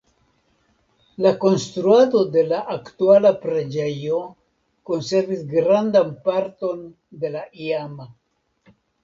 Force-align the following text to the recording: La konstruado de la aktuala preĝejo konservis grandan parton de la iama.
La 1.25 1.33
konstruado 1.43 2.21
de 2.35 2.43
la 2.51 2.61
aktuala 2.75 3.33
preĝejo 3.43 4.23
konservis 4.91 5.45
grandan 5.53 6.11
parton 6.25 6.83
de 7.27 7.33
la 7.37 7.45
iama. 7.69 8.11